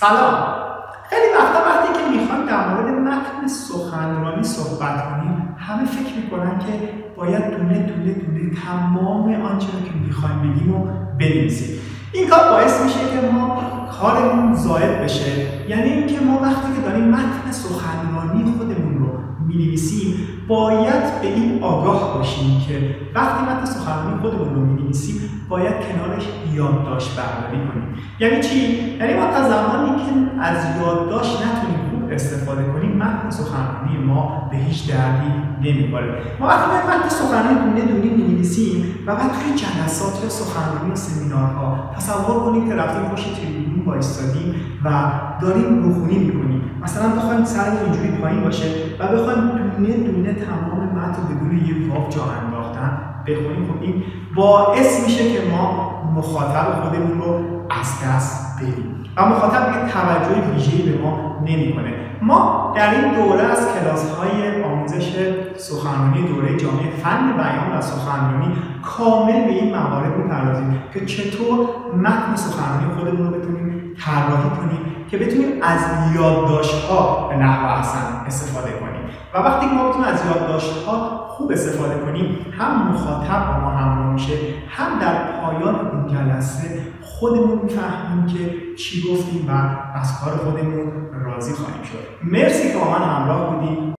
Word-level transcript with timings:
سلام. 0.00 0.34
خیلی 1.10 1.34
وقتا 1.38 1.58
وقتی 1.58 1.92
که 1.92 2.18
می‌خوایم 2.18 2.46
در 2.46 2.68
مورد 2.68 2.94
متن 2.94 3.46
سخنرانی 3.46 4.42
صحبت 4.42 5.10
کنیم 5.10 5.56
همه 5.58 5.84
فکر 5.84 6.16
می‌کنن 6.16 6.58
که 6.58 6.72
باید 7.16 7.50
دونه 7.56 7.78
دونه 7.78 8.12
دونه 8.12 8.50
تمام 8.66 9.34
آنچه 9.34 9.66
رو 9.72 9.84
که 9.84 9.94
می‌خوایم 10.06 10.38
بگیم 10.38 10.74
و 10.74 10.86
بنویسیم. 11.18 11.80
این 12.12 12.28
کار 12.28 12.50
باعث 12.50 12.82
میشه 12.82 12.98
که 12.98 13.26
ما 13.32 13.62
کارمون 14.00 14.54
زاید 14.54 15.00
بشه. 15.02 15.46
یعنی 15.68 15.90
اینکه 15.90 16.20
ما 16.20 16.38
وقتی 16.42 16.72
که 16.76 16.80
داریم 16.88 17.08
متن 17.08 17.50
سخنرانی 17.50 18.42
رو 18.44 18.64
می‌نویسیم 19.54 20.14
باید 20.48 21.20
به 21.22 21.28
این 21.28 21.62
آگاه 21.62 22.14
باشیم 22.14 22.60
که 22.68 22.96
وقتی 23.14 23.42
متن 23.42 23.64
سخنرانی 23.64 24.20
خودمون 24.20 24.54
رو 24.54 24.60
می‌نویسیم 24.60 25.30
باید 25.48 25.74
کنارش 25.74 26.24
یادداشت 26.54 27.16
برداری 27.16 27.58
کنیم. 27.68 27.94
یعنی 28.20 28.42
چی؟ 28.42 28.58
یعنی 29.00 29.14
ما 29.14 29.26
تا 29.26 29.48
زمانی 29.48 29.96
که 29.96 30.40
از 30.40 30.56
یادداشت 30.80 31.36
نتونیم 31.36 31.90
خوب 31.90 32.12
استفاده 32.12 32.62
کنیم 32.64 32.96
متن 32.96 33.30
سخنرانی 33.30 33.98
ما 34.06 34.48
به 34.50 34.56
هیچ 34.56 34.90
دردی 34.90 35.30
نمی‌خوره 35.60 36.22
ما 36.40 36.46
وقتی 36.46 36.88
متن 36.88 37.08
سخنرانی 37.08 37.54
دونه 37.54 37.92
دونه 37.92 38.23
می‌نویسیم 38.44 38.94
و 39.06 39.16
بعد 39.16 39.30
توی 39.32 39.54
جلسات 39.54 40.22
یا 40.22 40.28
سخنرانی 40.28 40.92
و 40.92 40.94
سمینارها 40.94 41.90
تصور 41.96 42.44
کنیم 42.44 42.68
که 42.68 42.74
رفتیم 42.74 43.02
پشت 43.02 43.34
تریبون 43.34 43.84
وایستادیم 43.86 44.54
و 44.84 45.10
داریم 45.40 45.82
روخونی 45.82 46.18
می‌کنیم. 46.18 46.60
مثلا 46.82 47.08
بخوایم 47.08 47.44
سرمون 47.44 47.78
اینجوری 47.84 48.08
پایین 48.08 48.40
باشه 48.40 48.66
و 49.00 49.08
بخوایم 49.08 49.48
دونه 49.76 49.96
دونه 49.96 50.34
تمام 50.34 50.88
متن 50.88 51.22
بدون 51.22 51.56
یه 51.66 51.92
واو 51.92 52.10
جا 52.10 52.22
انداختن. 52.44 53.13
بخونیم 53.26 53.72
خب 53.72 53.82
این 53.82 54.02
باعث 54.36 55.04
میشه 55.04 55.32
که 55.32 55.50
ما 55.50 55.94
مخاطب 56.16 56.82
خودمون 56.82 57.18
رو 57.20 57.38
از 57.70 58.00
دست 58.06 58.62
بدیم. 58.62 59.04
و 59.16 59.26
مخاطب 59.26 59.72
یه 59.72 59.92
توجه 59.92 60.50
ویژه‌ای 60.54 60.82
به 60.82 61.02
ما 61.02 61.36
نمی‌کنه. 61.46 61.94
ما 62.22 62.72
در 62.76 62.90
این 62.94 63.14
دوره 63.14 63.42
از 63.42 63.68
کلاس 63.74 64.10
های 64.10 64.62
آموزش 64.64 65.16
سخنرانی 65.56 66.22
دوره 66.22 66.56
جامعه 66.56 66.90
فن 67.02 67.32
بیان 67.32 67.78
و 67.78 67.80
سخنرانی 67.80 68.56
کامل 68.82 69.44
به 69.44 69.52
این 69.52 69.76
موارد 69.76 70.16
می‌پردازیم 70.16 70.82
که 70.94 71.06
چطور 71.06 71.58
متن 71.96 72.36
سخنرانی 72.36 72.94
خودمون 72.94 73.32
رو 73.32 73.38
بتونیم 73.38 73.73
طراحی 73.98 74.50
کنیم 74.50 74.80
که 75.10 75.18
بتونیم 75.18 75.62
از 75.62 75.80
یادداشت 76.14 76.84
ها 76.84 77.28
به 77.28 77.36
نحو 77.36 77.66
احسن 77.66 78.24
استفاده 78.26 78.70
کنیم. 78.70 79.04
و 79.34 79.38
وقتی 79.38 79.66
که 79.66 79.74
ما 79.74 79.88
بتونیم 79.88 80.08
از 80.08 80.20
یادداشت 80.26 80.86
ها 80.86 81.24
خوب 81.28 81.52
استفاده 81.52 81.98
کنیم 81.98 82.46
هم 82.58 82.92
مخاطب 82.92 83.52
با 83.52 83.60
ما 83.60 83.70
همراه 83.70 84.12
میشه 84.12 84.34
هم 84.68 84.98
در 84.98 85.14
پایان 85.40 85.74
اون 85.74 86.06
جلسه 86.06 86.82
خودمون 87.02 87.58
می‌فهمیم 87.62 88.26
که 88.26 88.54
چی 88.76 89.12
گفتیم 89.12 89.48
و 89.48 89.52
از 89.98 90.20
کار 90.20 90.32
خودمون 90.36 90.92
راضی 91.24 91.52
خواهیم 91.52 91.82
شد. 91.82 91.98
مرسی 92.22 92.72
که 92.72 92.78
با 92.78 92.90
من 92.90 93.02
همراه 93.02 93.54
بودیم 93.54 93.93